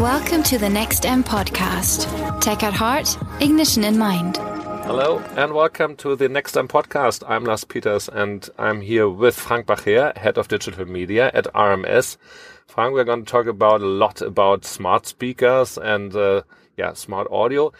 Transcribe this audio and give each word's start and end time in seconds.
Welcome 0.00 0.42
to 0.44 0.58
the 0.58 0.66
NextM 0.66 1.22
podcast. 1.22 2.40
Tech 2.40 2.64
at 2.64 2.72
heart, 2.74 3.16
ignition 3.40 3.84
in 3.84 3.96
mind. 3.96 4.38
Hello 4.38 5.20
and 5.36 5.52
welcome 5.52 5.94
to 5.98 6.16
the 6.16 6.28
NextM 6.28 6.66
podcast. 6.66 7.22
I'm 7.28 7.44
Lars 7.44 7.62
Peters 7.62 8.08
and 8.08 8.50
I'm 8.58 8.80
here 8.80 9.08
with 9.08 9.36
Frank 9.36 9.66
Bachér, 9.66 10.16
head 10.18 10.36
of 10.36 10.48
digital 10.48 10.84
media 10.84 11.30
at 11.32 11.44
RMS. 11.54 12.16
Frank, 12.66 12.92
we're 12.92 13.04
going 13.04 13.24
to 13.24 13.30
talk 13.30 13.46
about 13.46 13.82
a 13.82 13.86
lot 13.86 14.20
about 14.20 14.64
smart 14.64 15.06
speakers 15.06 15.78
and 15.78 16.16
uh, 16.16 16.42
yeah, 16.76 16.94
smart 16.94 17.28
audio. 17.30 17.72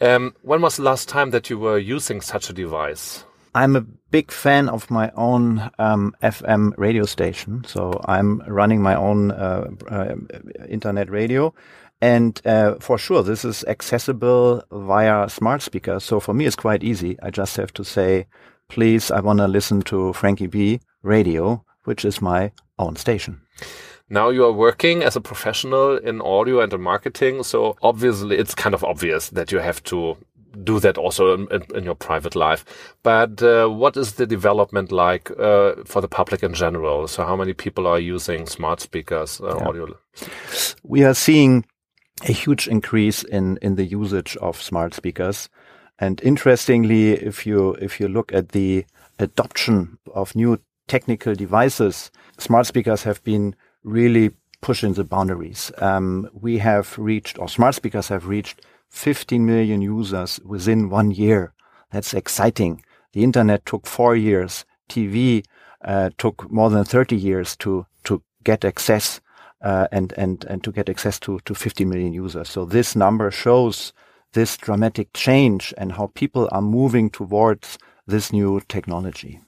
Um, 0.00 0.34
when 0.40 0.62
was 0.62 0.78
the 0.78 0.84
last 0.84 1.06
time 1.06 1.32
that 1.32 1.50
you 1.50 1.58
were 1.58 1.78
using 1.78 2.22
such 2.22 2.48
a 2.48 2.54
device? 2.54 3.24
I'm 3.54 3.76
a 3.76 3.80
big 4.10 4.30
fan 4.30 4.68
of 4.68 4.90
my 4.90 5.10
own 5.16 5.70
um, 5.78 6.14
FM 6.22 6.72
radio 6.76 7.04
station. 7.04 7.64
So 7.64 8.00
I'm 8.04 8.40
running 8.46 8.82
my 8.82 8.94
own 8.94 9.30
uh, 9.30 9.68
uh, 9.90 10.14
internet 10.68 11.10
radio. 11.10 11.54
And 12.00 12.40
uh, 12.46 12.76
for 12.80 12.96
sure, 12.98 13.22
this 13.22 13.44
is 13.44 13.64
accessible 13.64 14.62
via 14.70 15.28
smart 15.28 15.62
speaker. 15.62 15.98
So 15.98 16.20
for 16.20 16.32
me, 16.32 16.46
it's 16.46 16.56
quite 16.56 16.84
easy. 16.84 17.18
I 17.22 17.30
just 17.30 17.56
have 17.56 17.72
to 17.74 17.84
say, 17.84 18.26
please, 18.68 19.10
I 19.10 19.20
want 19.20 19.40
to 19.40 19.48
listen 19.48 19.82
to 19.82 20.12
Frankie 20.12 20.46
B 20.46 20.80
radio, 21.02 21.64
which 21.84 22.04
is 22.04 22.22
my 22.22 22.52
own 22.78 22.96
station. 22.96 23.40
Now 24.10 24.30
you 24.30 24.44
are 24.44 24.52
working 24.52 25.02
as 25.02 25.16
a 25.16 25.20
professional 25.20 25.96
in 25.98 26.20
audio 26.20 26.60
and 26.60 26.72
in 26.72 26.80
marketing. 26.80 27.42
So 27.42 27.76
obviously 27.82 28.38
it's 28.38 28.54
kind 28.54 28.74
of 28.74 28.84
obvious 28.84 29.30
that 29.30 29.52
you 29.52 29.58
have 29.58 29.82
to 29.84 30.16
do 30.64 30.80
that 30.80 30.98
also 30.98 31.34
in, 31.34 31.62
in 31.74 31.84
your 31.84 31.94
private 31.94 32.34
life. 32.34 32.64
But 33.02 33.42
uh, 33.42 33.68
what 33.68 33.96
is 33.96 34.14
the 34.14 34.26
development 34.26 34.92
like 34.92 35.30
uh, 35.38 35.74
for 35.84 36.00
the 36.00 36.08
public 36.08 36.42
in 36.42 36.54
general? 36.54 37.08
So 37.08 37.24
how 37.24 37.36
many 37.36 37.52
people 37.52 37.86
are 37.86 37.98
using 37.98 38.46
smart 38.46 38.80
speakers, 38.80 39.40
uh, 39.40 39.56
yeah. 39.56 39.68
audio? 39.68 39.98
We 40.82 41.04
are 41.04 41.14
seeing 41.14 41.64
a 42.28 42.32
huge 42.32 42.68
increase 42.68 43.22
in, 43.22 43.58
in 43.62 43.76
the 43.76 43.84
usage 43.84 44.36
of 44.38 44.60
smart 44.60 44.94
speakers. 44.94 45.48
And 45.98 46.20
interestingly, 46.22 47.12
if 47.12 47.46
you, 47.46 47.74
if 47.74 48.00
you 48.00 48.08
look 48.08 48.32
at 48.32 48.50
the 48.50 48.84
adoption 49.18 49.98
of 50.14 50.34
new 50.34 50.58
technical 50.86 51.34
devices, 51.34 52.10
smart 52.38 52.66
speakers 52.66 53.02
have 53.02 53.22
been 53.24 53.54
really 53.84 54.30
pushing 54.60 54.94
the 54.94 55.04
boundaries. 55.04 55.70
Um, 55.78 56.28
we 56.32 56.58
have 56.58 56.98
reached, 56.98 57.38
or 57.38 57.48
smart 57.48 57.74
speakers 57.74 58.08
have 58.08 58.26
reached 58.26 58.60
15 58.90 59.44
million 59.44 59.80
users 59.82 60.40
within 60.44 60.90
one 60.90 61.10
year. 61.10 61.52
That's 61.90 62.14
exciting. 62.14 62.82
The 63.12 63.24
internet 63.24 63.64
took 63.66 63.86
four 63.86 64.16
years. 64.16 64.64
TV 64.88 65.44
uh, 65.84 66.10
took 66.18 66.50
more 66.50 66.70
than 66.70 66.84
30 66.84 67.16
years 67.16 67.56
to 67.56 67.86
to 68.04 68.22
get 68.44 68.64
access 68.64 69.20
uh, 69.62 69.86
and 69.92 70.12
and 70.16 70.44
and 70.44 70.62
to 70.64 70.72
get 70.72 70.88
access 70.88 71.18
to 71.20 71.40
to 71.40 71.54
50 71.54 71.84
million 71.84 72.12
users. 72.12 72.48
So 72.48 72.64
this 72.64 72.96
number 72.96 73.30
shows 73.30 73.92
this 74.32 74.56
dramatic 74.56 75.12
change 75.14 75.72
and 75.78 75.92
how 75.92 76.10
people 76.14 76.48
are 76.52 76.62
moving 76.62 77.10
towards 77.10 77.78
this 78.06 78.32
new 78.32 78.60
technology. 78.68 79.40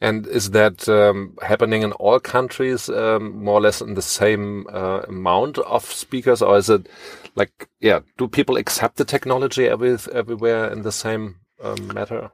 And 0.00 0.26
is 0.26 0.50
that 0.50 0.88
um, 0.88 1.36
happening 1.42 1.82
in 1.82 1.92
all 1.92 2.20
countries, 2.20 2.88
um, 2.88 3.44
more 3.44 3.54
or 3.54 3.60
less 3.60 3.80
in 3.80 3.94
the 3.94 4.02
same 4.02 4.66
uh, 4.72 5.00
amount 5.08 5.58
of 5.58 5.84
speakers, 5.84 6.42
or 6.42 6.56
is 6.56 6.70
it 6.70 6.88
like, 7.34 7.68
yeah, 7.80 8.00
do 8.18 8.28
people 8.28 8.56
accept 8.56 8.96
the 8.96 9.04
technology 9.04 9.66
every, 9.66 9.96
everywhere 10.12 10.70
in 10.70 10.82
the 10.82 10.92
same 10.92 11.36
um, 11.62 11.88
matter? 11.88 12.30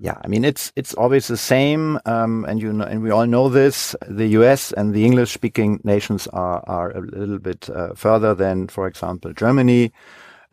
Yeah, 0.00 0.16
I 0.24 0.28
mean 0.28 0.44
it's 0.44 0.72
it's 0.74 0.94
always 0.94 1.28
the 1.28 1.36
same, 1.36 1.98
um, 2.06 2.46
and 2.46 2.62
you 2.62 2.72
know, 2.72 2.84
and 2.84 3.02
we 3.02 3.10
all 3.10 3.26
know 3.26 3.50
this. 3.50 3.94
The 4.08 4.26
U.S. 4.38 4.72
and 4.72 4.94
the 4.94 5.04
English-speaking 5.04 5.80
nations 5.84 6.26
are 6.28 6.64
are 6.66 6.92
a 6.92 7.00
little 7.00 7.38
bit 7.38 7.68
uh, 7.68 7.92
further 7.94 8.34
than, 8.34 8.68
for 8.68 8.86
example, 8.86 9.34
Germany. 9.34 9.92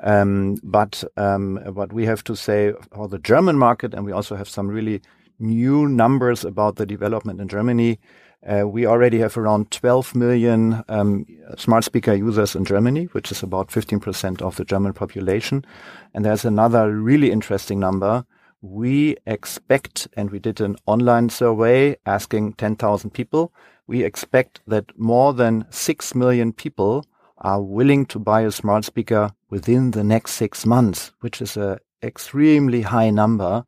Um, 0.01 0.57
but 0.63 1.03
um, 1.15 1.57
what 1.73 1.93
we 1.93 2.05
have 2.05 2.23
to 2.25 2.35
say 2.35 2.73
for 2.93 3.07
the 3.07 3.19
German 3.19 3.57
market, 3.57 3.93
and 3.93 4.05
we 4.05 4.11
also 4.11 4.35
have 4.35 4.49
some 4.49 4.67
really 4.67 5.01
new 5.39 5.87
numbers 5.87 6.43
about 6.43 6.75
the 6.75 6.85
development 6.85 7.41
in 7.41 7.47
Germany. 7.47 7.99
Uh, 8.45 8.67
we 8.67 8.85
already 8.85 9.19
have 9.19 9.37
around 9.37 9.71
12 9.71 10.15
million 10.15 10.83
um, 10.87 11.25
smart 11.57 11.83
speaker 11.83 12.13
users 12.13 12.55
in 12.55 12.63
Germany, 12.65 13.05
which 13.11 13.31
is 13.31 13.43
about 13.43 13.69
15% 13.69 14.41
of 14.41 14.55
the 14.55 14.65
German 14.65 14.93
population. 14.93 15.65
And 16.13 16.23
there's 16.23 16.45
another 16.45 16.93
really 16.93 17.31
interesting 17.31 17.79
number. 17.79 18.25
We 18.61 19.17
expect, 19.25 20.07
and 20.13 20.31
we 20.31 20.39
did 20.39 20.61
an 20.61 20.77
online 20.85 21.29
survey 21.29 21.97
asking 22.05 22.53
10,000 22.53 23.11
people, 23.11 23.53
we 23.87 24.03
expect 24.03 24.61
that 24.67 24.85
more 24.97 25.33
than 25.33 25.65
6 25.69 26.15
million 26.15 26.53
people 26.53 27.05
are 27.39 27.61
willing 27.61 28.05
to 28.05 28.19
buy 28.19 28.41
a 28.41 28.51
smart 28.51 28.85
speaker 28.85 29.31
within 29.49 29.91
the 29.91 30.03
next 30.03 30.33
six 30.33 30.65
months, 30.65 31.11
which 31.21 31.41
is 31.41 31.57
an 31.57 31.79
extremely 32.03 32.81
high 32.81 33.09
number 33.09 33.65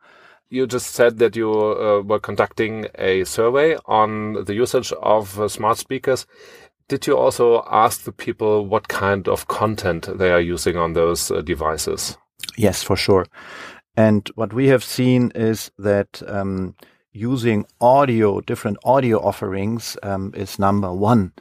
you 0.51 0.67
just 0.67 0.93
said 0.93 1.17
that 1.19 1.35
you 1.35 1.49
uh, 1.49 2.01
were 2.01 2.19
conducting 2.19 2.85
a 2.95 3.23
survey 3.23 3.77
on 3.85 4.43
the 4.43 4.53
usage 4.53 4.91
of 5.01 5.39
uh, 5.39 5.47
smart 5.47 5.77
speakers. 5.77 6.27
Did 6.89 7.07
you 7.07 7.17
also 7.17 7.63
ask 7.71 8.03
the 8.03 8.11
people 8.11 8.65
what 8.65 8.89
kind 8.89 9.29
of 9.29 9.47
content 9.47 10.09
they 10.17 10.29
are 10.29 10.41
using 10.41 10.75
on 10.75 10.91
those 10.91 11.31
uh, 11.31 11.41
devices? 11.41 12.17
Yes, 12.57 12.83
for 12.83 12.97
sure. 12.97 13.25
And 13.95 14.29
what 14.35 14.51
we 14.51 14.67
have 14.67 14.83
seen 14.83 15.31
is 15.35 15.71
that 15.77 16.21
um, 16.27 16.75
using 17.13 17.65
audio, 17.79 18.41
different 18.41 18.77
audio 18.83 19.19
offerings, 19.19 19.97
um, 20.03 20.33
is 20.35 20.59
number 20.59 20.93
one. 20.93 21.31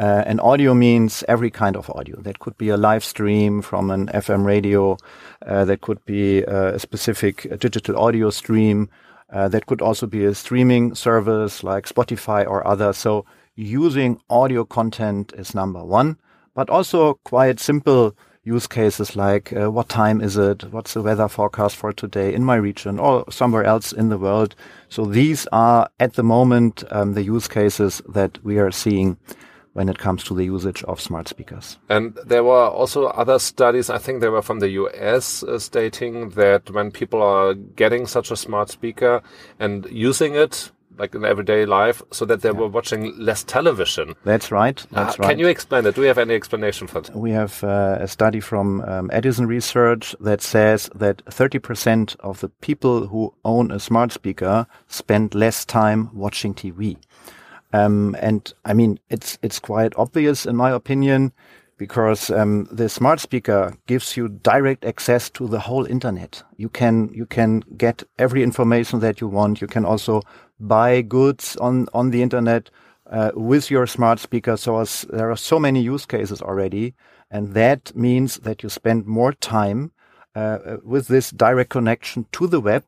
Uh, 0.00 0.24
and 0.24 0.40
audio 0.40 0.72
means 0.72 1.22
every 1.28 1.50
kind 1.50 1.76
of 1.76 1.90
audio. 1.90 2.18
That 2.22 2.38
could 2.38 2.56
be 2.56 2.70
a 2.70 2.78
live 2.78 3.04
stream 3.04 3.60
from 3.60 3.90
an 3.90 4.06
FM 4.06 4.46
radio. 4.46 4.96
Uh, 5.44 5.66
that 5.66 5.82
could 5.82 6.02
be 6.06 6.42
uh, 6.46 6.72
a 6.72 6.78
specific 6.78 7.46
digital 7.58 7.98
audio 7.98 8.30
stream. 8.30 8.88
Uh, 9.28 9.48
that 9.48 9.66
could 9.66 9.82
also 9.82 10.06
be 10.06 10.24
a 10.24 10.34
streaming 10.34 10.94
service 10.94 11.62
like 11.62 11.86
Spotify 11.86 12.46
or 12.46 12.66
other. 12.66 12.94
So 12.94 13.26
using 13.56 14.18
audio 14.30 14.64
content 14.64 15.34
is 15.36 15.54
number 15.54 15.84
one, 15.84 16.16
but 16.54 16.70
also 16.70 17.20
quite 17.24 17.60
simple 17.60 18.16
use 18.42 18.66
cases 18.66 19.16
like 19.16 19.52
uh, 19.52 19.70
what 19.70 19.90
time 19.90 20.22
is 20.22 20.38
it? 20.38 20.64
What's 20.72 20.94
the 20.94 21.02
weather 21.02 21.28
forecast 21.28 21.76
for 21.76 21.92
today 21.92 22.32
in 22.32 22.42
my 22.42 22.56
region 22.56 22.98
or 22.98 23.30
somewhere 23.30 23.64
else 23.64 23.92
in 23.92 24.08
the 24.08 24.16
world? 24.16 24.54
So 24.88 25.04
these 25.04 25.46
are 25.52 25.90
at 26.00 26.14
the 26.14 26.22
moment 26.22 26.84
um, 26.90 27.12
the 27.12 27.22
use 27.22 27.48
cases 27.48 28.00
that 28.08 28.42
we 28.42 28.58
are 28.58 28.70
seeing 28.70 29.18
when 29.80 29.88
it 29.88 29.96
comes 29.96 30.22
to 30.22 30.34
the 30.34 30.44
usage 30.44 30.84
of 30.84 31.00
smart 31.00 31.26
speakers. 31.26 31.78
And 31.88 32.14
there 32.26 32.44
were 32.44 32.68
also 32.68 33.06
other 33.06 33.38
studies, 33.38 33.88
I 33.88 33.96
think 33.96 34.20
they 34.20 34.28
were 34.28 34.42
from 34.42 34.58
the 34.58 34.68
US, 34.80 35.42
uh, 35.42 35.58
stating 35.58 36.28
that 36.40 36.70
when 36.70 36.90
people 36.90 37.22
are 37.22 37.54
getting 37.54 38.06
such 38.06 38.30
a 38.30 38.36
smart 38.36 38.68
speaker 38.68 39.22
and 39.58 39.86
using 39.90 40.34
it, 40.34 40.70
like 40.98 41.14
in 41.14 41.24
everyday 41.24 41.64
life, 41.64 42.02
so 42.10 42.26
that 42.26 42.42
they 42.42 42.50
yeah. 42.50 42.60
were 42.60 42.68
watching 42.68 43.18
less 43.18 43.42
television. 43.42 44.14
That's 44.22 44.52
right. 44.52 44.84
That's 44.90 45.18
uh, 45.18 45.22
right. 45.22 45.30
Can 45.30 45.38
you 45.38 45.48
explain 45.48 45.84
that? 45.84 45.94
Do 45.94 46.02
we 46.02 46.08
have 46.08 46.18
any 46.18 46.34
explanation 46.34 46.86
for 46.86 47.00
that? 47.00 47.16
We 47.16 47.30
have 47.30 47.64
uh, 47.64 47.96
a 48.00 48.06
study 48.06 48.40
from 48.40 48.82
um, 48.82 49.08
Edison 49.14 49.46
Research 49.46 50.14
that 50.20 50.42
says 50.42 50.90
that 50.94 51.24
30% 51.24 52.16
of 52.20 52.40
the 52.40 52.50
people 52.60 53.06
who 53.06 53.32
own 53.46 53.70
a 53.70 53.80
smart 53.80 54.12
speaker 54.12 54.66
spend 54.88 55.34
less 55.34 55.64
time 55.64 56.10
watching 56.12 56.52
TV. 56.52 56.98
Um, 57.72 58.16
and 58.20 58.52
I 58.64 58.74
mean, 58.74 58.98
it's 59.08 59.38
it's 59.42 59.60
quite 59.60 59.92
obvious 59.96 60.46
in 60.46 60.56
my 60.56 60.70
opinion, 60.70 61.32
because 61.80 62.30
um, 62.30 62.68
the 62.70 62.88
smart 62.88 63.20
speaker 63.20 63.74
gives 63.86 64.14
you 64.16 64.28
direct 64.28 64.84
access 64.84 65.30
to 65.30 65.48
the 65.48 65.60
whole 65.60 65.86
internet. 65.86 66.42
You 66.56 66.68
can 66.68 67.10
you 67.14 67.26
can 67.26 67.60
get 67.76 68.02
every 68.18 68.42
information 68.42 69.00
that 69.00 69.20
you 69.20 69.28
want. 69.28 69.60
You 69.60 69.66
can 69.66 69.86
also 69.86 70.20
buy 70.58 71.02
goods 71.02 71.56
on 71.56 71.86
on 71.94 72.10
the 72.10 72.22
internet 72.22 72.70
uh, 73.10 73.30
with 73.34 73.70
your 73.70 73.86
smart 73.86 74.18
speaker. 74.20 74.56
So 74.56 74.84
there 75.08 75.30
are 75.30 75.36
so 75.36 75.58
many 75.58 75.80
use 75.80 76.06
cases 76.06 76.42
already, 76.42 76.94
and 77.30 77.54
that 77.54 77.96
means 77.96 78.36
that 78.40 78.62
you 78.62 78.68
spend 78.68 79.06
more 79.06 79.32
time 79.32 79.92
uh, 80.34 80.76
with 80.84 81.08
this 81.08 81.30
direct 81.30 81.70
connection 81.70 82.26
to 82.32 82.46
the 82.46 82.60
web 82.60 82.84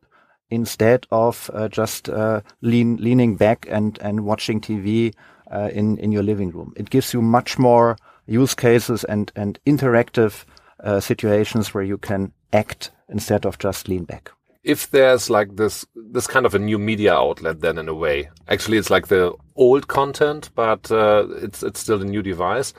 instead 0.53 1.07
of 1.11 1.49
uh, 1.53 1.67
just 1.67 2.09
uh, 2.09 2.41
lean, 2.61 2.97
leaning 2.97 3.35
back 3.35 3.65
and, 3.69 3.97
and 4.01 4.23
watching 4.23 4.61
TV 4.61 5.13
uh, 5.51 5.69
in, 5.73 5.97
in 5.97 6.11
your 6.11 6.23
living 6.23 6.51
room. 6.51 6.73
It 6.75 6.89
gives 6.89 7.13
you 7.13 7.21
much 7.21 7.57
more 7.57 7.97
use 8.27 8.53
cases 8.53 9.03
and, 9.03 9.31
and 9.35 9.59
interactive 9.65 10.45
uh, 10.83 10.99
situations 10.99 11.73
where 11.73 11.83
you 11.83 11.97
can 11.97 12.31
act 12.51 12.91
instead 13.09 13.45
of 13.45 13.57
just 13.57 13.87
lean 13.87 14.05
back. 14.05 14.31
If 14.63 14.91
there's 14.91 15.29
like 15.29 15.57
this, 15.57 15.85
this 15.95 16.27
kind 16.27 16.45
of 16.45 16.55
a 16.55 16.59
new 16.59 16.79
media 16.79 17.13
outlet, 17.13 17.59
then 17.59 17.77
in 17.77 17.89
a 17.89 17.93
way, 17.93 18.29
actually 18.47 18.77
it's 18.77 18.89
like 18.89 19.07
the 19.07 19.33
old 19.55 19.87
content, 19.87 20.51
but 20.55 20.89
uh, 20.91 21.25
it's, 21.41 21.63
it's 21.63 21.79
still 21.79 22.01
a 22.01 22.05
new 22.05 22.21
device 22.21 22.73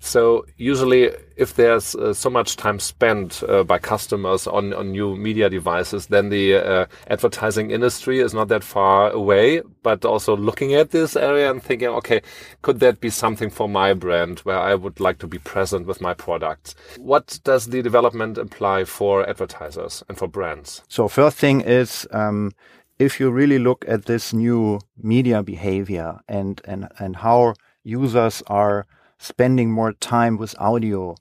So 0.00 0.46
usually, 0.56 1.10
if 1.36 1.54
there's 1.54 1.94
uh, 1.94 2.14
so 2.14 2.30
much 2.30 2.56
time 2.56 2.78
spent 2.78 3.42
uh, 3.48 3.64
by 3.64 3.78
customers 3.78 4.46
on, 4.46 4.72
on 4.72 4.92
new 4.92 5.16
media 5.16 5.50
devices, 5.50 6.06
then 6.06 6.28
the 6.28 6.54
uh, 6.54 6.86
advertising 7.08 7.70
industry 7.70 8.20
is 8.20 8.32
not 8.34 8.48
that 8.48 8.62
far 8.62 9.10
away, 9.10 9.62
but 9.82 10.04
also 10.04 10.36
looking 10.36 10.74
at 10.74 10.90
this 10.90 11.16
area 11.16 11.50
and 11.50 11.62
thinking, 11.62 11.88
okay, 11.88 12.20
could 12.62 12.80
that 12.80 13.00
be 13.00 13.10
something 13.10 13.50
for 13.50 13.68
my 13.68 13.94
brand 13.94 14.40
where 14.40 14.58
I 14.58 14.74
would 14.74 15.00
like 15.00 15.18
to 15.18 15.26
be 15.26 15.38
present 15.38 15.86
with 15.86 16.00
my 16.00 16.14
products? 16.14 16.74
What 16.98 17.40
does 17.44 17.66
the 17.66 17.82
development 17.82 18.38
imply 18.38 18.84
for 18.84 19.28
advertisers 19.28 20.02
and 20.08 20.16
for 20.16 20.28
brands? 20.28 20.82
So 20.88 21.08
first 21.08 21.36
thing 21.36 21.62
is, 21.62 22.06
um, 22.12 22.52
if 22.98 23.20
you 23.20 23.30
really 23.30 23.58
look 23.58 23.84
at 23.88 24.06
this 24.06 24.32
new 24.32 24.80
media 25.02 25.42
behavior 25.42 26.20
and, 26.28 26.60
and, 26.64 26.88
and 26.98 27.16
how 27.16 27.54
users 27.84 28.42
are 28.46 28.86
spending 29.18 29.70
more 29.70 29.92
time 29.92 30.36
with 30.36 30.54
audio. 30.58 31.14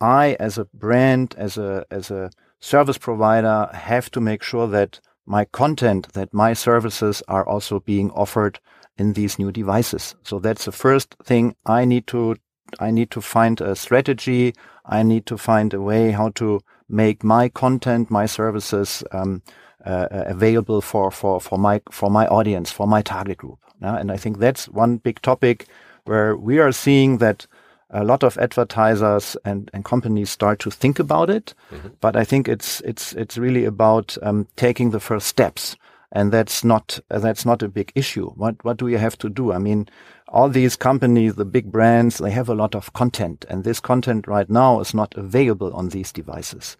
I, 0.00 0.36
as 0.40 0.58
a 0.58 0.64
brand, 0.66 1.34
as 1.36 1.58
a, 1.58 1.84
as 1.90 2.10
a 2.10 2.30
service 2.60 2.98
provider, 2.98 3.68
have 3.72 4.10
to 4.12 4.20
make 4.20 4.42
sure 4.42 4.66
that 4.68 5.00
my 5.26 5.44
content, 5.44 6.12
that 6.14 6.32
my 6.34 6.52
services 6.52 7.22
are 7.28 7.46
also 7.46 7.80
being 7.80 8.10
offered 8.10 8.58
in 8.98 9.12
these 9.12 9.38
new 9.38 9.52
devices. 9.52 10.14
So 10.24 10.38
that's 10.38 10.64
the 10.64 10.72
first 10.72 11.16
thing 11.24 11.54
I 11.66 11.84
need 11.84 12.06
to, 12.08 12.36
I 12.78 12.90
need 12.90 13.10
to 13.12 13.20
find 13.20 13.60
a 13.60 13.76
strategy. 13.76 14.54
I 14.84 15.02
need 15.02 15.26
to 15.26 15.38
find 15.38 15.72
a 15.72 15.80
way 15.80 16.10
how 16.10 16.30
to 16.30 16.60
make 16.88 17.22
my 17.22 17.48
content, 17.48 18.10
my 18.10 18.26
services, 18.26 19.04
um, 19.12 19.42
uh, 19.86 20.08
available 20.10 20.80
for, 20.80 21.10
for, 21.10 21.40
for 21.40 21.58
my, 21.58 21.80
for 21.90 22.10
my 22.10 22.26
audience, 22.26 22.70
for 22.70 22.86
my 22.86 23.00
target 23.00 23.38
group. 23.38 23.58
Yeah? 23.80 23.96
And 23.96 24.10
I 24.10 24.16
think 24.16 24.38
that's 24.38 24.68
one 24.68 24.98
big 24.98 25.22
topic 25.22 25.66
where 26.04 26.36
we 26.36 26.58
are 26.58 26.72
seeing 26.72 27.18
that 27.18 27.46
a 27.90 28.04
lot 28.04 28.22
of 28.22 28.38
advertisers 28.38 29.36
and, 29.44 29.70
and 29.72 29.84
companies 29.84 30.30
start 30.30 30.60
to 30.60 30.70
think 30.70 30.98
about 30.98 31.28
it. 31.28 31.54
Mm-hmm. 31.72 31.88
But 32.00 32.16
I 32.16 32.24
think 32.24 32.48
it's 32.48 32.80
it's 32.82 33.12
it's 33.14 33.36
really 33.36 33.64
about 33.64 34.16
um, 34.22 34.46
taking 34.56 34.90
the 34.90 35.00
first 35.00 35.26
steps, 35.26 35.76
and 36.12 36.32
that's 36.32 36.64
not 36.64 37.00
uh, 37.10 37.18
that's 37.18 37.44
not 37.44 37.62
a 37.62 37.68
big 37.68 37.92
issue. 37.94 38.30
What 38.30 38.64
what 38.64 38.76
do 38.76 38.88
you 38.88 38.98
have 38.98 39.18
to 39.18 39.28
do? 39.28 39.52
I 39.52 39.58
mean, 39.58 39.88
all 40.28 40.48
these 40.48 40.76
companies, 40.76 41.34
the 41.34 41.44
big 41.44 41.72
brands, 41.72 42.18
they 42.18 42.30
have 42.30 42.48
a 42.48 42.54
lot 42.54 42.74
of 42.74 42.92
content, 42.92 43.44
and 43.48 43.64
this 43.64 43.80
content 43.80 44.28
right 44.28 44.48
now 44.48 44.80
is 44.80 44.94
not 44.94 45.14
available 45.16 45.72
on 45.74 45.88
these 45.88 46.12
devices. 46.12 46.76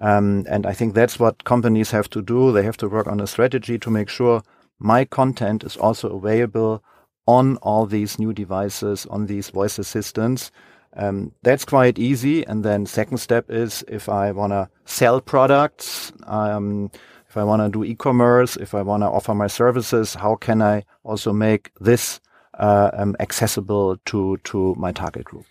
Um, 0.00 0.46
and 0.48 0.66
I 0.66 0.72
think 0.72 0.94
that's 0.94 1.18
what 1.18 1.44
companies 1.44 1.90
have 1.90 2.08
to 2.10 2.22
do. 2.22 2.50
They 2.50 2.62
have 2.62 2.78
to 2.78 2.88
work 2.88 3.06
on 3.06 3.20
a 3.20 3.26
strategy 3.26 3.78
to 3.78 3.90
make 3.90 4.08
sure 4.08 4.42
my 4.78 5.04
content 5.04 5.64
is 5.64 5.76
also 5.76 6.16
available 6.16 6.82
on 7.26 7.56
all 7.58 7.86
these 7.86 8.18
new 8.18 8.32
devices, 8.32 9.06
on 9.06 9.26
these 9.26 9.50
voice 9.50 9.78
assistants. 9.78 10.50
Um, 10.94 11.32
that's 11.42 11.64
quite 11.64 11.98
easy. 11.98 12.44
And 12.46 12.64
then 12.64 12.86
second 12.86 13.18
step 13.18 13.50
is 13.50 13.84
if 13.88 14.08
I 14.08 14.32
want 14.32 14.52
to 14.52 14.68
sell 14.84 15.20
products, 15.20 16.12
um, 16.24 16.90
if 17.28 17.36
I 17.36 17.44
want 17.44 17.62
to 17.62 17.70
do 17.70 17.84
e-commerce, 17.84 18.56
if 18.56 18.74
I 18.74 18.82
want 18.82 19.02
to 19.02 19.08
offer 19.08 19.34
my 19.34 19.46
services, 19.46 20.14
how 20.14 20.36
can 20.36 20.60
I 20.60 20.84
also 21.02 21.32
make 21.32 21.70
this 21.80 22.20
uh, 22.58 22.90
um, 22.92 23.16
accessible 23.20 23.96
to 24.04 24.36
to 24.44 24.74
my 24.74 24.92
target 24.92 25.24
group? 25.24 25.46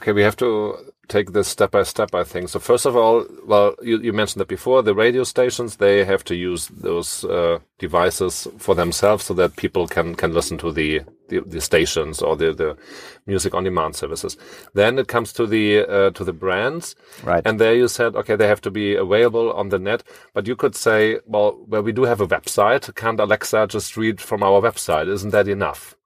Okay, 0.00 0.12
we 0.12 0.22
have 0.22 0.36
to 0.36 0.76
take 1.08 1.32
this 1.32 1.48
step 1.48 1.70
by 1.70 1.82
step, 1.82 2.14
I 2.14 2.24
think. 2.24 2.48
So 2.48 2.58
first 2.58 2.86
of 2.86 2.96
all, 2.96 3.26
well, 3.44 3.74
you, 3.82 4.00
you 4.00 4.12
mentioned 4.12 4.40
that 4.40 4.48
before, 4.48 4.82
the 4.82 4.94
radio 4.94 5.24
stations, 5.24 5.76
they 5.76 6.04
have 6.04 6.24
to 6.24 6.34
use 6.34 6.68
those 6.68 7.24
uh, 7.24 7.58
devices 7.78 8.48
for 8.58 8.74
themselves 8.74 9.24
so 9.24 9.34
that 9.34 9.56
people 9.56 9.86
can, 9.86 10.14
can 10.14 10.32
listen 10.32 10.58
to 10.58 10.72
the, 10.72 11.02
the, 11.28 11.40
the, 11.40 11.60
stations 11.60 12.22
or 12.22 12.36
the, 12.36 12.52
the 12.52 12.76
music 13.26 13.54
on 13.54 13.64
demand 13.64 13.96
services. 13.96 14.36
Then 14.74 14.98
it 14.98 15.08
comes 15.08 15.32
to 15.34 15.46
the, 15.46 15.80
uh, 15.80 16.10
to 16.10 16.24
the 16.24 16.32
brands. 16.32 16.94
Right. 17.22 17.42
And 17.44 17.60
there 17.60 17.74
you 17.74 17.88
said, 17.88 18.16
okay, 18.16 18.36
they 18.36 18.48
have 18.48 18.62
to 18.62 18.70
be 18.70 18.94
available 18.94 19.52
on 19.52 19.68
the 19.68 19.78
net, 19.78 20.02
but 20.32 20.46
you 20.46 20.56
could 20.56 20.74
say, 20.74 21.18
well, 21.26 21.64
well, 21.68 21.82
we 21.82 21.92
do 21.92 22.02
have 22.04 22.20
a 22.20 22.26
website. 22.26 22.94
Can't 22.94 23.20
Alexa 23.20 23.66
just 23.68 23.96
read 23.96 24.20
from 24.20 24.42
our 24.42 24.60
website? 24.60 25.08
Isn't 25.08 25.30
that 25.30 25.48
enough? 25.48 25.96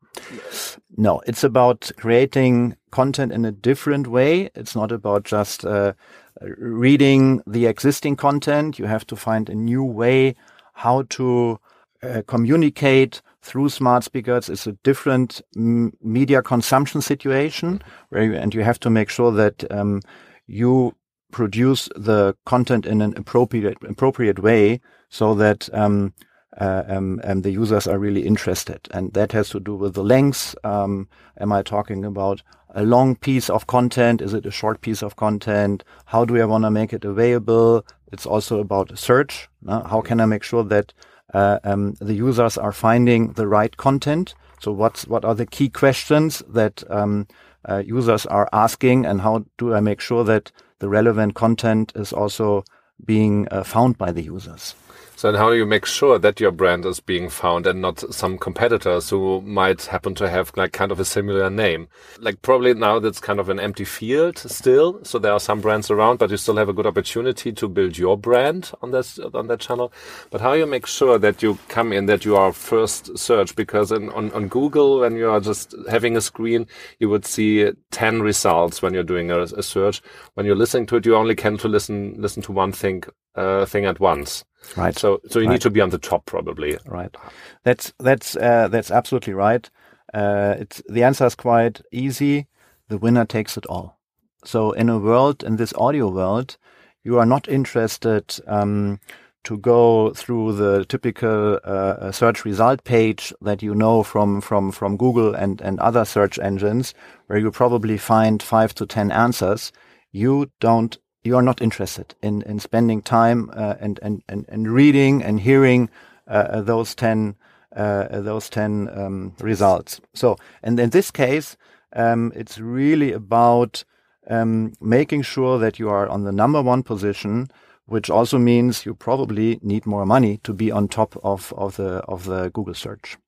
No, 1.00 1.22
it's 1.28 1.44
about 1.44 1.92
creating 1.96 2.76
content 2.90 3.30
in 3.30 3.44
a 3.44 3.52
different 3.52 4.08
way. 4.08 4.50
It's 4.56 4.74
not 4.74 4.90
about 4.90 5.22
just 5.22 5.64
uh, 5.64 5.92
reading 6.40 7.40
the 7.46 7.66
existing 7.66 8.16
content. 8.16 8.80
You 8.80 8.86
have 8.86 9.06
to 9.06 9.14
find 9.14 9.48
a 9.48 9.54
new 9.54 9.84
way 9.84 10.34
how 10.72 11.02
to 11.10 11.60
uh, 12.02 12.22
communicate 12.26 13.22
through 13.42 13.68
smart 13.68 14.02
speakers. 14.02 14.48
It's 14.48 14.66
a 14.66 14.72
different 14.82 15.40
media 15.54 16.42
consumption 16.42 17.00
situation 17.00 17.80
where 18.08 18.24
you, 18.24 18.34
and 18.34 18.52
you 18.52 18.64
have 18.64 18.80
to 18.80 18.90
make 18.90 19.08
sure 19.08 19.30
that 19.30 19.70
um, 19.70 20.00
you 20.48 20.96
produce 21.30 21.88
the 21.94 22.34
content 22.44 22.86
in 22.86 23.02
an 23.02 23.16
appropriate 23.16 23.78
appropriate 23.88 24.40
way 24.40 24.80
so 25.10 25.34
that 25.34 25.72
um, 25.72 26.12
uh, 26.58 26.82
um, 26.88 27.20
um, 27.24 27.42
the 27.42 27.50
users 27.50 27.86
are 27.86 27.98
really 27.98 28.26
interested. 28.26 28.88
And 28.90 29.12
that 29.14 29.32
has 29.32 29.48
to 29.50 29.60
do 29.60 29.74
with 29.74 29.94
the 29.94 30.02
length. 30.02 30.54
Um, 30.64 31.08
am 31.38 31.52
I 31.52 31.62
talking 31.62 32.04
about 32.04 32.42
a 32.74 32.82
long 32.82 33.16
piece 33.16 33.48
of 33.48 33.66
content? 33.66 34.20
Is 34.20 34.34
it 34.34 34.46
a 34.46 34.50
short 34.50 34.80
piece 34.80 35.02
of 35.02 35.16
content? 35.16 35.84
How 36.06 36.24
do 36.24 36.40
I 36.40 36.44
want 36.44 36.64
to 36.64 36.70
make 36.70 36.92
it 36.92 37.04
available? 37.04 37.84
It's 38.12 38.26
also 38.26 38.60
about 38.60 38.98
search. 38.98 39.48
Uh, 39.66 39.86
how 39.88 40.00
can 40.00 40.20
I 40.20 40.26
make 40.26 40.42
sure 40.42 40.64
that 40.64 40.92
uh, 41.32 41.58
um, 41.64 41.94
the 42.00 42.14
users 42.14 42.58
are 42.58 42.72
finding 42.72 43.32
the 43.32 43.46
right 43.46 43.76
content? 43.76 44.34
So 44.60 44.72
what's, 44.72 45.06
what 45.06 45.24
are 45.24 45.34
the 45.34 45.46
key 45.46 45.68
questions 45.68 46.42
that 46.48 46.82
um, 46.90 47.28
uh, 47.68 47.82
users 47.86 48.26
are 48.26 48.48
asking 48.52 49.06
and 49.06 49.20
how 49.20 49.44
do 49.58 49.74
I 49.74 49.80
make 49.80 50.00
sure 50.00 50.24
that 50.24 50.50
the 50.80 50.88
relevant 50.88 51.34
content 51.34 51.92
is 51.94 52.12
also 52.12 52.64
being 53.04 53.46
uh, 53.50 53.62
found 53.62 53.98
by 53.98 54.10
the 54.10 54.22
users? 54.22 54.74
So 55.18 55.36
how 55.36 55.50
do 55.50 55.56
you 55.56 55.66
make 55.66 55.84
sure 55.84 56.16
that 56.20 56.38
your 56.38 56.52
brand 56.52 56.86
is 56.86 57.00
being 57.00 57.28
found 57.28 57.66
and 57.66 57.82
not 57.82 58.14
some 58.14 58.38
competitors 58.38 59.10
who 59.10 59.40
might 59.40 59.86
happen 59.86 60.14
to 60.14 60.30
have 60.30 60.52
like 60.56 60.72
kind 60.72 60.92
of 60.92 61.00
a 61.00 61.04
similar 61.04 61.50
name? 61.50 61.88
Like 62.20 62.40
probably 62.40 62.72
now 62.72 63.00
that's 63.00 63.18
kind 63.18 63.40
of 63.40 63.48
an 63.48 63.58
empty 63.58 63.84
field 63.84 64.38
still. 64.38 65.02
So 65.02 65.18
there 65.18 65.32
are 65.32 65.40
some 65.40 65.60
brands 65.60 65.90
around, 65.90 66.20
but 66.20 66.30
you 66.30 66.36
still 66.36 66.56
have 66.56 66.68
a 66.68 66.72
good 66.72 66.86
opportunity 66.86 67.50
to 67.50 67.68
build 67.68 67.98
your 67.98 68.16
brand 68.16 68.70
on 68.80 68.92
this, 68.92 69.18
on 69.18 69.48
that 69.48 69.58
channel. 69.58 69.92
But 70.30 70.40
how 70.40 70.52
do 70.52 70.60
you 70.60 70.66
make 70.66 70.86
sure 70.86 71.18
that 71.18 71.42
you 71.42 71.58
come 71.66 71.92
in, 71.92 72.06
that 72.06 72.24
you 72.24 72.36
are 72.36 72.52
first 72.52 73.18
search? 73.18 73.56
Because 73.56 73.90
in, 73.90 74.10
on, 74.10 74.30
on 74.30 74.46
Google, 74.46 75.00
when 75.00 75.16
you 75.16 75.28
are 75.30 75.40
just 75.40 75.74
having 75.90 76.16
a 76.16 76.20
screen, 76.20 76.68
you 77.00 77.08
would 77.08 77.26
see 77.26 77.68
10 77.90 78.22
results 78.22 78.82
when 78.82 78.94
you're 78.94 79.02
doing 79.02 79.32
a, 79.32 79.40
a 79.40 79.64
search. 79.64 80.00
When 80.34 80.46
you're 80.46 80.54
listening 80.54 80.86
to 80.86 80.96
it, 80.96 81.06
you 81.06 81.16
only 81.16 81.34
can 81.34 81.58
to 81.58 81.66
listen, 81.66 82.14
listen 82.18 82.40
to 82.44 82.52
one 82.52 82.70
thing, 82.70 83.02
uh, 83.38 83.66
thing 83.66 83.84
at 83.84 84.00
once. 84.00 84.44
Right. 84.76 84.96
So, 84.98 85.20
so 85.28 85.38
you 85.38 85.46
right. 85.46 85.54
need 85.54 85.60
to 85.62 85.70
be 85.70 85.80
on 85.80 85.90
the 85.90 85.98
top 85.98 86.26
probably. 86.26 86.76
Right. 86.86 87.14
That's, 87.62 87.92
that's, 87.98 88.36
uh, 88.36 88.68
that's 88.68 88.90
absolutely 88.90 89.34
right. 89.34 89.68
Uh, 90.12 90.56
it's, 90.58 90.82
the 90.88 91.04
answer 91.04 91.26
is 91.26 91.34
quite 91.34 91.80
easy. 91.92 92.46
The 92.88 92.98
winner 92.98 93.24
takes 93.24 93.56
it 93.56 93.66
all. 93.66 93.98
So 94.44 94.72
in 94.72 94.88
a 94.88 94.98
world, 94.98 95.42
in 95.42 95.56
this 95.56 95.74
audio 95.74 96.08
world, 96.08 96.56
you 97.04 97.18
are 97.18 97.26
not 97.26 97.48
interested, 97.48 98.34
um, 98.46 99.00
to 99.44 99.56
go 99.56 100.12
through 100.12 100.52
the 100.52 100.84
typical 100.84 101.58
uh, 101.64 101.68
uh 101.68 102.12
search 102.12 102.44
result 102.44 102.84
page 102.84 103.32
that 103.40 103.62
you 103.62 103.74
know 103.74 104.02
from 104.02 104.40
from 104.40 104.70
from 104.72 104.96
Google 104.96 105.34
and 105.34 105.60
and 105.62 105.78
other 105.80 106.04
search 106.04 106.38
engines, 106.38 106.92
where 107.28 107.38
you 107.38 107.50
probably 107.50 107.96
find 107.96 108.42
five 108.42 108.74
to 108.74 108.84
ten 108.84 109.10
answers. 109.10 109.72
You 110.12 110.50
don't 110.60 110.98
you 111.28 111.36
are 111.36 111.42
not 111.42 111.60
interested 111.60 112.14
in, 112.22 112.42
in 112.42 112.58
spending 112.58 113.02
time 113.02 113.50
uh, 113.54 113.74
and, 113.78 114.00
and, 114.02 114.22
and, 114.28 114.46
and 114.48 114.68
reading 114.68 115.22
and 115.22 115.40
hearing 115.40 115.90
uh, 116.26 116.30
uh 116.30 116.60
those 116.62 116.94
10, 116.94 117.36
uh, 117.76 118.20
those 118.20 118.48
10 118.48 118.88
um, 118.98 119.34
results. 119.40 120.00
So, 120.14 120.36
and 120.62 120.80
in 120.80 120.90
this 120.90 121.10
case, 121.10 121.56
um, 121.92 122.32
it's 122.34 122.58
really 122.58 123.12
about 123.12 123.84
um, 124.28 124.72
making 124.80 125.22
sure 125.22 125.58
that 125.58 125.78
you 125.78 125.88
are 125.90 126.08
on 126.08 126.24
the 126.24 126.32
number 126.32 126.62
one 126.62 126.82
position, 126.82 127.50
which 127.86 128.10
also 128.10 128.38
means 128.38 128.86
you 128.86 128.94
probably 128.94 129.58
need 129.62 129.86
more 129.86 130.06
money 130.06 130.38
to 130.44 130.52
be 130.52 130.70
on 130.70 130.88
top 130.88 131.16
of, 131.22 131.52
of 131.56 131.76
the 131.76 132.02
of 132.08 132.24
the 132.24 132.50
Google 132.50 132.74
search. 132.74 133.18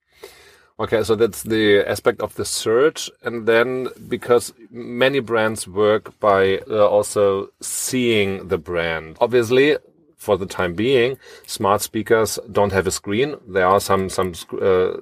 Okay, 0.81 1.03
so 1.05 1.15
that's 1.15 1.43
the 1.43 1.87
aspect 1.87 2.23
of 2.23 2.35
the 2.37 2.45
search. 2.47 3.11
And 3.23 3.47
then 3.47 3.89
because 4.09 4.55
many 4.71 5.21
brands 5.21 5.69
work 5.69 6.19
by 6.21 6.61
uh, 6.71 6.87
also 6.87 7.51
seeing 7.61 8.49
the 8.49 8.57
brand. 8.57 9.19
Obviously, 9.21 9.77
for 10.21 10.37
the 10.37 10.47
time 10.47 10.75
being, 10.75 11.17
smart 11.47 11.81
speakers 11.81 12.39
don't 12.53 12.73
have 12.73 12.87
a 12.87 12.91
screen. 12.91 13.37
There 13.49 13.67
are 13.67 13.81
some, 13.81 14.11
some, 14.11 14.35
uh, 14.61 14.99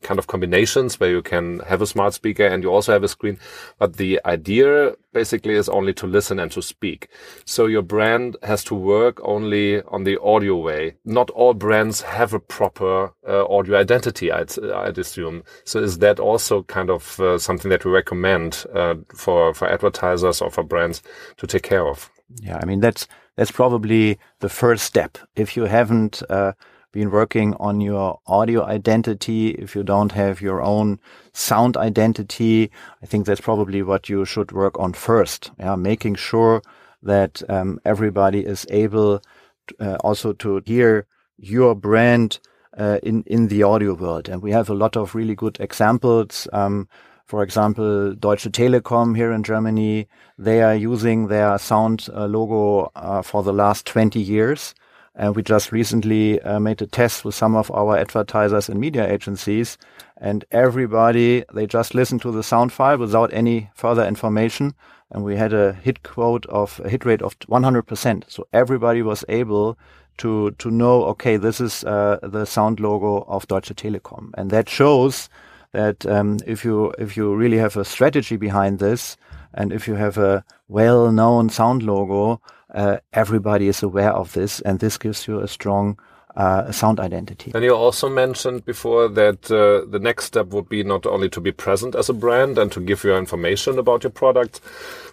kind 0.00 0.18
of 0.18 0.28
combinations 0.28 0.98
where 0.98 1.10
you 1.10 1.20
can 1.20 1.58
have 1.60 1.82
a 1.82 1.86
smart 1.86 2.14
speaker 2.14 2.46
and 2.46 2.62
you 2.62 2.70
also 2.70 2.92
have 2.92 3.04
a 3.04 3.08
screen. 3.08 3.38
But 3.78 3.98
the 3.98 4.18
idea 4.24 4.96
basically 5.12 5.54
is 5.54 5.68
only 5.68 5.92
to 5.92 6.06
listen 6.06 6.38
and 6.38 6.50
to 6.52 6.62
speak. 6.62 7.08
So 7.44 7.66
your 7.66 7.82
brand 7.82 8.38
has 8.42 8.64
to 8.64 8.74
work 8.74 9.20
only 9.22 9.82
on 9.82 10.04
the 10.04 10.18
audio 10.22 10.56
way. 10.56 10.94
Not 11.04 11.28
all 11.30 11.52
brands 11.52 12.00
have 12.00 12.32
a 12.32 12.40
proper 12.40 13.12
uh, 13.28 13.44
audio 13.46 13.78
identity, 13.78 14.32
I'd, 14.32 14.58
I'd 14.58 14.96
assume. 14.96 15.42
So 15.64 15.80
is 15.80 15.98
that 15.98 16.18
also 16.18 16.62
kind 16.62 16.88
of 16.88 17.20
uh, 17.20 17.38
something 17.38 17.68
that 17.68 17.84
we 17.84 17.90
recommend 17.90 18.64
uh, 18.74 18.94
for, 19.14 19.52
for 19.52 19.68
advertisers 19.68 20.40
or 20.40 20.50
for 20.50 20.62
brands 20.64 21.02
to 21.36 21.46
take 21.46 21.62
care 21.62 21.86
of? 21.86 22.10
Yeah, 22.40 22.58
I 22.62 22.64
mean, 22.64 22.80
that's, 22.80 23.06
that's 23.36 23.50
probably 23.50 24.18
the 24.40 24.48
first 24.48 24.84
step. 24.84 25.18
If 25.36 25.56
you 25.56 25.64
haven't, 25.64 26.22
uh, 26.28 26.52
been 26.92 27.10
working 27.10 27.54
on 27.58 27.80
your 27.80 28.20
audio 28.26 28.64
identity, 28.64 29.50
if 29.52 29.74
you 29.74 29.82
don't 29.82 30.12
have 30.12 30.40
your 30.40 30.62
own 30.62 31.00
sound 31.32 31.76
identity, 31.76 32.70
I 33.02 33.06
think 33.06 33.26
that's 33.26 33.40
probably 33.40 33.82
what 33.82 34.08
you 34.08 34.24
should 34.24 34.52
work 34.52 34.78
on 34.78 34.92
first. 34.92 35.50
Yeah, 35.58 35.74
making 35.76 36.16
sure 36.16 36.62
that 37.02 37.42
um, 37.48 37.80
everybody 37.84 38.40
is 38.40 38.66
able 38.70 39.22
to, 39.68 39.74
uh, 39.80 39.96
also 40.00 40.34
to 40.34 40.62
hear 40.66 41.06
your 41.38 41.74
brand 41.74 42.38
uh, 42.76 42.98
in 43.02 43.24
in 43.26 43.48
the 43.48 43.62
audio 43.62 43.94
world, 43.94 44.28
and 44.28 44.42
we 44.42 44.52
have 44.52 44.70
a 44.70 44.74
lot 44.74 44.96
of 44.96 45.14
really 45.14 45.34
good 45.34 45.58
examples. 45.60 46.46
Um, 46.52 46.88
for 47.32 47.42
example, 47.42 48.14
Deutsche 48.14 48.52
Telekom 48.52 49.16
here 49.16 49.32
in 49.32 49.42
Germany, 49.42 50.06
they 50.36 50.60
are 50.60 50.74
using 50.74 51.28
their 51.28 51.56
sound 51.56 52.06
uh, 52.12 52.26
logo 52.26 52.92
uh, 52.94 53.22
for 53.22 53.42
the 53.42 53.54
last 53.54 53.86
20 53.86 54.20
years. 54.20 54.74
And 55.14 55.34
we 55.34 55.42
just 55.42 55.72
recently 55.72 56.42
uh, 56.42 56.60
made 56.60 56.82
a 56.82 56.86
test 56.86 57.24
with 57.24 57.34
some 57.34 57.56
of 57.56 57.70
our 57.70 57.96
advertisers 57.96 58.68
and 58.68 58.78
media 58.78 59.10
agencies. 59.10 59.78
And 60.18 60.44
everybody, 60.50 61.42
they 61.54 61.66
just 61.66 61.94
listened 61.94 62.20
to 62.20 62.32
the 62.32 62.42
sound 62.42 62.70
file 62.70 62.98
without 62.98 63.32
any 63.32 63.70
further 63.74 64.06
information. 64.06 64.74
And 65.10 65.24
we 65.24 65.36
had 65.36 65.54
a 65.54 65.72
hit 65.72 66.02
quote 66.02 66.44
of 66.50 66.82
a 66.84 66.90
hit 66.90 67.06
rate 67.06 67.22
of 67.22 67.38
100%. 67.38 68.24
So 68.28 68.46
everybody 68.52 69.00
was 69.00 69.24
able 69.30 69.78
to, 70.18 70.50
to 70.50 70.70
know, 70.70 71.04
okay, 71.04 71.38
this 71.38 71.62
is 71.62 71.82
uh, 71.84 72.18
the 72.22 72.44
sound 72.44 72.78
logo 72.78 73.24
of 73.26 73.48
Deutsche 73.48 73.72
Telekom. 73.74 74.32
And 74.36 74.50
that 74.50 74.68
shows 74.68 75.30
that 75.72 76.06
um, 76.06 76.38
if 76.46 76.64
you 76.64 76.92
if 76.98 77.16
you 77.16 77.34
really 77.34 77.58
have 77.58 77.76
a 77.76 77.84
strategy 77.84 78.36
behind 78.36 78.78
this, 78.78 79.16
and 79.54 79.72
if 79.72 79.88
you 79.88 79.94
have 79.94 80.18
a 80.18 80.44
well-known 80.68 81.48
sound 81.50 81.82
logo, 81.82 82.40
uh, 82.74 82.98
everybody 83.12 83.68
is 83.68 83.82
aware 83.82 84.12
of 84.12 84.32
this, 84.32 84.60
and 84.60 84.78
this 84.78 84.98
gives 84.98 85.26
you 85.26 85.40
a 85.40 85.48
strong 85.48 85.98
uh, 86.36 86.70
sound 86.72 87.00
identity. 87.00 87.52
And 87.54 87.64
you 87.64 87.74
also 87.74 88.08
mentioned 88.08 88.64
before 88.64 89.08
that 89.08 89.50
uh, 89.50 89.88
the 89.90 89.98
next 89.98 90.24
step 90.26 90.48
would 90.48 90.68
be 90.68 90.82
not 90.82 91.06
only 91.06 91.28
to 91.30 91.40
be 91.40 91.52
present 91.52 91.94
as 91.94 92.08
a 92.08 92.14
brand 92.14 92.58
and 92.58 92.72
to 92.72 92.80
give 92.80 93.04
your 93.04 93.18
information 93.18 93.78
about 93.78 94.02
your 94.02 94.10
product, 94.10 94.60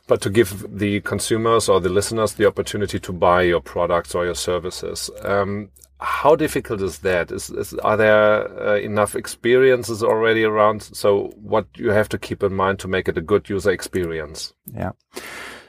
but 0.08 0.22
to 0.22 0.30
give 0.30 0.66
the 0.80 1.02
consumers 1.02 1.70
or 1.70 1.80
the 1.80 1.90
listeners 1.90 2.34
the 2.34 2.48
opportunity 2.48 3.00
to 3.00 3.14
buy 3.14 3.42
your 3.42 3.62
products 3.62 4.16
or 4.16 4.26
your 4.26 4.36
services. 4.36 5.10
Um, 5.24 5.70
how 6.00 6.36
difficult 6.36 6.82
is 6.82 7.00
that? 7.00 7.32
Is, 7.32 7.50
is 7.50 7.74
are 7.76 7.98
there 7.98 8.68
uh, 8.68 8.78
enough 8.78 9.16
experiences 9.16 10.02
already 10.02 10.44
around? 10.46 10.82
So 10.82 11.34
what 11.36 11.68
you 11.76 11.90
have 11.90 12.10
to 12.10 12.18
keep 12.18 12.42
in 12.42 12.54
mind 12.54 12.80
to 12.80 12.88
make 12.88 13.10
it 13.10 13.18
a 13.18 13.22
good 13.22 13.50
user 13.50 13.72
experience? 13.72 14.54
Yeah. 14.74 14.92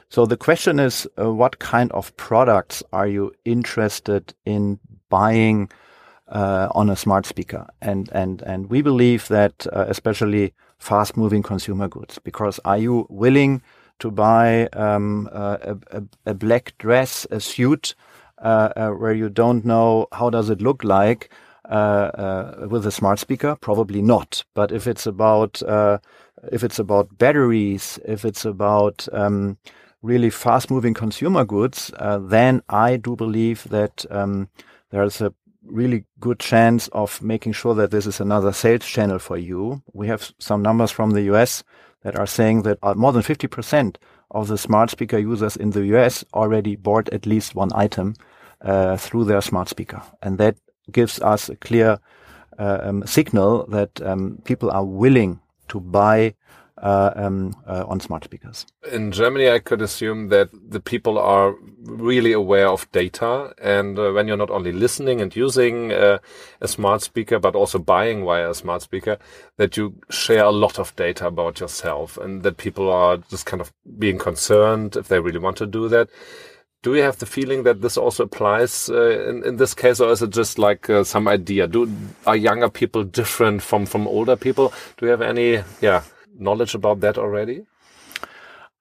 So 0.07 0.25
the 0.25 0.37
question 0.37 0.79
is, 0.79 1.07
uh, 1.17 1.31
what 1.31 1.59
kind 1.59 1.91
of 1.91 2.15
products 2.17 2.83
are 2.91 3.07
you 3.07 3.33
interested 3.45 4.33
in 4.45 4.79
buying 5.11 5.69
uh, 6.27 6.69
on 6.73 6.89
a 6.89 6.95
smart 6.95 7.25
speaker? 7.27 7.67
And 7.81 8.09
and 8.11 8.41
and 8.41 8.69
we 8.69 8.81
believe 8.81 9.27
that 9.27 9.67
uh, 9.67 9.85
especially 9.87 10.53
fast-moving 10.79 11.43
consumer 11.43 11.87
goods, 11.87 12.17
because 12.23 12.59
are 12.65 12.79
you 12.79 13.05
willing 13.09 13.61
to 13.99 14.09
buy 14.09 14.65
um, 14.73 15.29
a, 15.31 15.77
a, 15.91 16.03
a, 16.25 16.33
black 16.33 16.73
dress, 16.79 17.27
a 17.29 17.39
suit, 17.39 17.93
uh, 18.39 18.69
uh, 18.75 18.89
where 18.89 19.13
you 19.13 19.29
don't 19.29 19.63
know 19.63 20.07
how 20.11 20.31
does 20.31 20.49
it 20.49 20.61
look 20.61 20.83
like? 20.83 21.29
Uh, 21.69 22.67
with 22.67 22.85
a 22.85 22.91
smart 22.91 23.19
speaker, 23.19 23.55
probably 23.61 24.01
not. 24.01 24.43
But 24.55 24.71
if 24.73 24.87
it's 24.87 25.05
about 25.05 25.61
if 26.51 26.63
it's 26.63 26.79
about 26.79 27.17
batteries, 27.17 27.99
if 28.05 28.25
it's 28.25 28.45
about 28.45 29.07
um, 29.13 29.57
really 30.01 30.29
fast 30.29 30.71
moving 30.71 30.93
consumer 30.93 31.45
goods, 31.45 31.91
uh, 31.97 32.17
then 32.19 32.61
I 32.69 32.97
do 32.97 33.15
believe 33.15 33.67
that 33.69 34.05
um, 34.09 34.49
there's 34.91 35.21
a 35.21 35.33
really 35.63 36.05
good 36.19 36.39
chance 36.39 36.87
of 36.89 37.21
making 37.21 37.53
sure 37.53 37.73
that 37.75 37.91
this 37.91 38.05
is 38.05 38.19
another 38.19 38.51
sales 38.51 38.85
channel 38.85 39.19
for 39.19 39.37
you. 39.37 39.81
We 39.93 40.07
have 40.07 40.31
some 40.39 40.61
numbers 40.61 40.91
from 40.91 41.11
the 41.11 41.23
US 41.33 41.63
that 42.03 42.15
are 42.15 42.27
saying 42.27 42.63
that 42.63 42.79
uh, 42.81 42.93
more 42.93 43.11
than 43.11 43.21
50% 43.21 43.95
of 44.31 44.47
the 44.47 44.57
smart 44.57 44.89
speaker 44.89 45.17
users 45.17 45.55
in 45.55 45.71
the 45.71 45.85
US 45.97 46.25
already 46.33 46.75
bought 46.75 47.09
at 47.09 47.25
least 47.25 47.55
one 47.55 47.71
item 47.75 48.15
uh, 48.61 48.97
through 48.97 49.25
their 49.25 49.41
smart 49.41 49.69
speaker. 49.69 50.01
And 50.21 50.37
that 50.37 50.57
gives 50.91 51.19
us 51.21 51.49
a 51.49 51.55
clear 51.55 51.99
uh, 52.57 52.79
um, 52.83 53.05
signal 53.05 53.65
that 53.67 54.01
um, 54.01 54.39
people 54.43 54.71
are 54.71 54.85
willing 54.85 55.39
to 55.69 55.79
buy 55.79 56.35
uh, 56.77 57.11
um, 57.15 57.55
uh, 57.67 57.85
on 57.87 57.99
smart 57.99 58.23
speakers. 58.23 58.65
In 58.91 59.11
Germany, 59.11 59.49
I 59.49 59.59
could 59.59 59.81
assume 59.81 60.29
that 60.29 60.49
the 60.51 60.79
people 60.79 61.17
are 61.17 61.55
really 61.83 62.33
aware 62.33 62.67
of 62.67 62.91
data. 62.91 63.53
And 63.61 63.97
uh, 63.97 64.11
when 64.11 64.27
you're 64.27 64.37
not 64.37 64.49
only 64.49 64.71
listening 64.71 65.21
and 65.21 65.35
using 65.35 65.91
uh, 65.91 66.19
a 66.59 66.67
smart 66.67 67.01
speaker, 67.01 67.39
but 67.39 67.55
also 67.55 67.79
buying 67.79 68.25
via 68.25 68.49
a 68.49 68.55
smart 68.55 68.81
speaker, 68.81 69.17
that 69.57 69.77
you 69.77 69.95
share 70.09 70.45
a 70.45 70.51
lot 70.51 70.79
of 70.79 70.95
data 70.95 71.27
about 71.27 71.59
yourself 71.59 72.17
and 72.17 72.43
that 72.43 72.57
people 72.57 72.89
are 72.89 73.17
just 73.17 73.45
kind 73.45 73.61
of 73.61 73.71
being 73.99 74.17
concerned 74.17 74.95
if 74.95 75.07
they 75.07 75.19
really 75.19 75.39
want 75.39 75.57
to 75.57 75.65
do 75.65 75.87
that. 75.89 76.09
Do 76.83 76.95
you 76.95 77.03
have 77.03 77.19
the 77.19 77.27
feeling 77.27 77.61
that 77.63 77.81
this 77.81 77.95
also 77.95 78.23
applies 78.23 78.89
uh, 78.89 79.29
in, 79.29 79.43
in 79.43 79.57
this 79.57 79.75
case, 79.75 79.99
or 79.99 80.11
is 80.11 80.23
it 80.23 80.31
just 80.31 80.57
like 80.57 80.89
uh, 80.89 81.03
some 81.03 81.27
idea? 81.27 81.67
Do 81.67 81.87
are 82.25 82.35
younger 82.35 82.69
people 82.69 83.03
different 83.03 83.61
from 83.61 83.85
from 83.85 84.07
older 84.07 84.35
people? 84.35 84.73
Do 84.97 85.05
you 85.05 85.11
have 85.11 85.21
any, 85.21 85.61
yeah, 85.79 86.01
knowledge 86.37 86.75
about 86.75 86.99
that 87.01 87.17
already? 87.17 87.63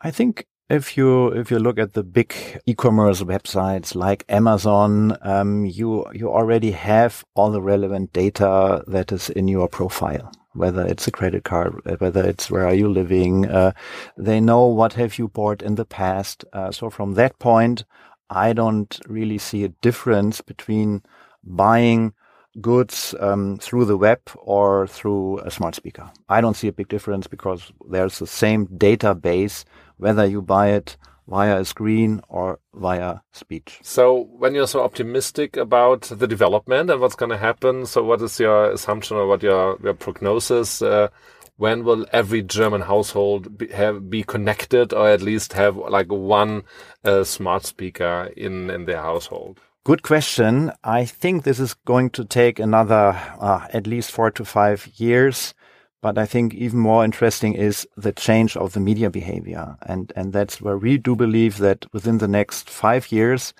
I 0.00 0.10
think 0.10 0.46
if 0.70 0.96
you 0.96 1.28
if 1.28 1.50
you 1.50 1.58
look 1.58 1.78
at 1.78 1.94
the 1.94 2.04
big 2.04 2.34
e-commerce 2.64 3.22
websites 3.22 3.94
like 3.94 4.24
Amazon, 4.28 5.16
um, 5.22 5.66
you 5.66 6.06
you 6.12 6.30
already 6.30 6.70
have 6.70 7.24
all 7.34 7.50
the 7.50 7.60
relevant 7.60 8.12
data 8.12 8.84
that 8.86 9.12
is 9.12 9.30
in 9.30 9.48
your 9.48 9.68
profile. 9.68 10.32
Whether 10.52 10.84
it's 10.86 11.06
a 11.06 11.12
credit 11.12 11.44
card, 11.44 11.80
whether 12.00 12.24
it's 12.26 12.50
where 12.50 12.66
are 12.66 12.74
you 12.74 12.88
living, 12.88 13.46
uh, 13.46 13.72
they 14.16 14.40
know 14.40 14.66
what 14.66 14.94
have 14.94 15.16
you 15.18 15.28
bought 15.28 15.62
in 15.62 15.76
the 15.76 15.84
past. 15.84 16.44
Uh, 16.52 16.72
so 16.72 16.90
from 16.90 17.14
that 17.14 17.38
point, 17.38 17.84
I 18.30 18.52
don't 18.52 18.98
really 19.06 19.38
see 19.38 19.62
a 19.64 19.74
difference 19.80 20.40
between 20.40 21.02
buying 21.44 22.14
goods 22.60 23.14
um, 23.20 23.56
through 23.58 23.84
the 23.84 23.96
web 23.96 24.20
or 24.36 24.86
through 24.86 25.38
a 25.40 25.50
smart 25.50 25.74
speaker. 25.74 26.10
I 26.28 26.40
don't 26.40 26.56
see 26.56 26.68
a 26.68 26.72
big 26.72 26.88
difference 26.88 27.26
because 27.26 27.72
there's 27.88 28.18
the 28.18 28.26
same 28.26 28.66
database 28.66 29.64
whether 29.98 30.24
you 30.24 30.42
buy 30.42 30.70
it 30.70 30.96
via 31.28 31.60
a 31.60 31.64
screen 31.64 32.20
or 32.28 32.58
via 32.74 33.20
speech. 33.32 33.78
So 33.82 34.28
when 34.36 34.54
you're 34.54 34.66
so 34.66 34.82
optimistic 34.82 35.56
about 35.56 36.02
the 36.02 36.26
development 36.26 36.90
and 36.90 37.00
what's 37.00 37.14
going 37.14 37.30
to 37.30 37.38
happen, 37.38 37.86
so 37.86 38.02
what 38.02 38.20
is 38.20 38.40
your 38.40 38.72
assumption 38.72 39.16
or 39.16 39.26
what 39.26 39.42
your, 39.42 39.78
your 39.82 39.94
prognosis? 39.94 40.82
Uh, 40.82 41.08
when 41.56 41.84
will 41.84 42.06
every 42.12 42.42
German 42.42 42.80
household 42.80 43.58
be, 43.58 43.68
have, 43.68 44.10
be 44.10 44.22
connected 44.22 44.92
or 44.92 45.08
at 45.08 45.20
least 45.20 45.52
have 45.52 45.76
like 45.76 46.10
one 46.10 46.64
uh, 47.04 47.22
smart 47.22 47.64
speaker 47.64 48.30
in, 48.36 48.70
in 48.70 48.86
their 48.86 49.02
household? 49.02 49.60
Good 49.82 50.02
question. 50.02 50.72
I 50.84 51.06
think 51.06 51.44
this 51.44 51.58
is 51.58 51.72
going 51.72 52.10
to 52.10 52.26
take 52.26 52.58
another 52.58 53.18
uh, 53.40 53.66
at 53.72 53.86
least 53.86 54.10
four 54.10 54.30
to 54.32 54.44
five 54.44 54.86
years. 54.96 55.54
But 56.02 56.18
I 56.18 56.26
think 56.26 56.52
even 56.52 56.78
more 56.78 57.02
interesting 57.02 57.54
is 57.54 57.88
the 57.96 58.12
change 58.12 58.58
of 58.58 58.74
the 58.74 58.80
media 58.80 59.08
behavior. 59.08 59.78
And, 59.86 60.12
and 60.14 60.34
that's 60.34 60.60
where 60.60 60.76
we 60.76 60.98
do 60.98 61.16
believe 61.16 61.56
that 61.58 61.86
within 61.94 62.18
the 62.18 62.28
next 62.28 62.68
five 62.68 63.10
years, 63.10 63.54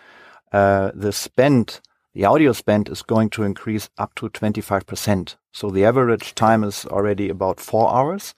uh, 0.53 0.91
the 0.95 1.13
spend, 1.13 1.81
the 2.13 2.27
audio 2.27 2.53
spend 2.53 2.91
is 2.91 3.01
going 3.01 3.31
to 3.31 3.43
increase 3.43 3.89
up 3.97 4.15
to 4.17 4.29
25%. 4.29 5.37
So 5.53 5.71
the 5.71 5.87
average 5.87 6.35
time 6.35 6.65
is 6.65 6.85
already 6.85 7.31
about 7.31 7.61
four 7.61 7.91
hours. 7.91 8.35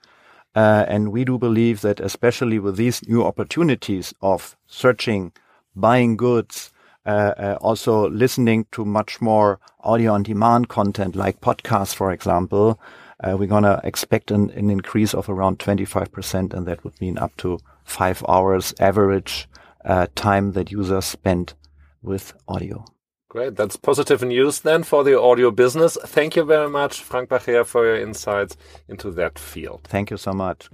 Uh, 0.54 0.84
and 0.86 1.10
we 1.10 1.24
do 1.24 1.36
believe 1.36 1.80
that 1.80 1.98
especially 1.98 2.60
with 2.60 2.76
these 2.76 3.02
new 3.08 3.24
opportunities 3.24 4.14
of 4.22 4.56
searching, 4.68 5.32
buying 5.74 6.16
goods, 6.16 6.71
also 7.06 8.08
listening 8.08 8.66
to 8.72 8.84
much 8.84 9.20
more 9.20 9.58
audio 9.80 10.12
on 10.12 10.22
demand 10.22 10.68
content 10.68 11.16
like 11.16 11.40
podcasts, 11.40 11.94
for 11.94 12.12
example, 12.12 12.78
uh, 13.22 13.36
we're 13.36 13.46
going 13.46 13.62
to 13.62 13.80
expect 13.84 14.30
an, 14.30 14.50
an, 14.50 14.70
increase 14.70 15.14
of 15.14 15.28
around 15.28 15.58
25%, 15.58 16.52
and 16.52 16.66
that 16.66 16.82
would 16.84 17.00
mean 17.00 17.18
up 17.18 17.36
to 17.36 17.58
five 17.84 18.24
hours 18.28 18.74
average 18.80 19.48
uh, 19.84 20.06
time 20.14 20.52
that 20.52 20.72
users 20.72 21.04
spend 21.04 21.54
with 22.02 22.34
audio. 22.48 22.84
Great. 23.28 23.56
That's 23.56 23.76
positive 23.76 24.22
news 24.22 24.60
then 24.60 24.82
for 24.82 25.04
the 25.04 25.18
audio 25.18 25.50
business. 25.50 25.96
Thank 26.04 26.36
you 26.36 26.44
very 26.44 26.68
much, 26.68 27.00
Frank 27.00 27.30
Bachér, 27.30 27.64
for 27.64 27.86
your 27.86 27.96
insights 27.96 28.56
into 28.88 29.10
that 29.12 29.38
field. 29.38 29.82
Thank 29.84 30.10
you 30.10 30.18
so 30.18 30.32
much. 30.32 30.68